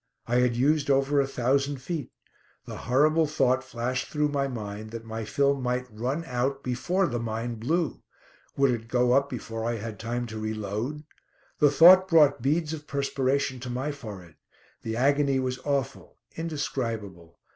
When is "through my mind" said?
4.07-4.89